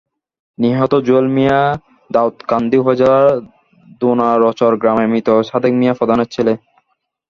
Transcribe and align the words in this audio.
নিহত 0.57 0.93
জুয়েল 1.05 1.27
মিয়া 1.35 1.59
দাউদকান্দি 2.09 2.75
উপজেলার 2.79 3.27
দোনারচর 4.01 4.71
গ্রামের 4.81 5.07
মৃত 5.11 5.27
ছাদেক 5.47 5.73
মিয়া 5.79 5.93
প্রধানের 5.99 6.31
ছেলে। 6.35 6.53